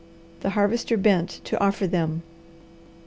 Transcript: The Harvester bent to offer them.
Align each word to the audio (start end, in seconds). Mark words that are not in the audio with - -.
The 0.39 0.49
Harvester 0.49 0.97
bent 0.97 1.41
to 1.43 1.59
offer 1.63 1.85
them. 1.85 2.23